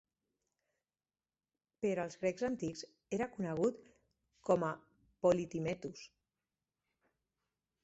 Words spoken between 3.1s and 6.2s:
era conegut com a Polytimetus.